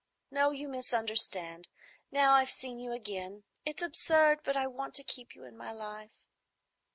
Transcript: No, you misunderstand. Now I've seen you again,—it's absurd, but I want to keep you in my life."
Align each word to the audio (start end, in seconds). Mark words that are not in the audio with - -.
No, 0.31 0.49
you 0.49 0.67
misunderstand. 0.67 1.67
Now 2.09 2.33
I've 2.33 2.49
seen 2.49 2.79
you 2.79 2.91
again,—it's 2.91 3.83
absurd, 3.83 4.39
but 4.43 4.57
I 4.57 4.65
want 4.65 4.95
to 4.95 5.03
keep 5.03 5.35
you 5.35 5.45
in 5.45 5.55
my 5.55 5.71
life." 5.71 6.23